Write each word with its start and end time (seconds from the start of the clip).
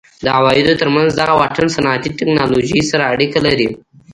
د 0.23 0.25
عوایدو 0.37 0.79
ترمنځ 0.81 1.09
دغه 1.21 1.33
واټن 1.39 1.67
صنعتي 1.75 2.09
ټکنالوژۍ 2.17 2.81
سره 2.91 3.03
اړیکه 3.13 3.39
لري. 3.47 3.69